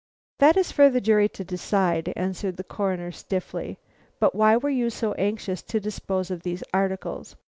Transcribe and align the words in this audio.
"That 0.39 0.57
is 0.57 0.71
for 0.71 0.89
the 0.89 0.99
jury 0.99 1.29
to 1.29 1.43
decide," 1.43 2.11
answered 2.15 2.57
the 2.57 2.63
Coroner, 2.63 3.11
stiffly. 3.11 3.77
"But 4.19 4.33
why 4.33 4.57
were 4.57 4.67
you 4.71 4.89
so 4.89 5.13
anxious 5.13 5.61
to 5.61 5.79
dispose 5.79 6.31
of 6.31 6.41
these 6.41 6.63
articles? 6.73 7.35